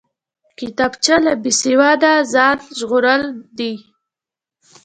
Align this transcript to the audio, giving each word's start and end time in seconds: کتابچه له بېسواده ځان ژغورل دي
کتابچه 0.57 1.15
له 1.25 1.33
بېسواده 1.43 2.13
ځان 2.33 2.57
ژغورل 2.77 3.23
دي 3.57 3.73